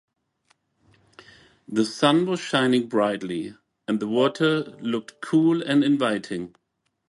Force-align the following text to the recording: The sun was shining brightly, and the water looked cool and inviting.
The 1.67 1.85
sun 1.85 2.25
was 2.25 2.39
shining 2.39 2.87
brightly, 2.87 3.53
and 3.87 3.99
the 3.99 4.07
water 4.07 4.63
looked 4.81 5.21
cool 5.21 5.61
and 5.61 5.83
inviting. 5.83 6.55